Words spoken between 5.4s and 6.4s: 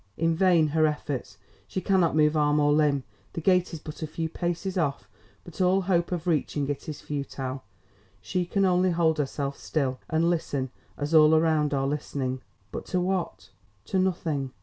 but all hope of